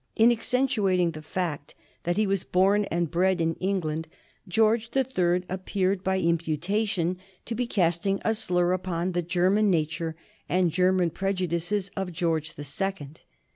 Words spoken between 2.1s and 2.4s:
he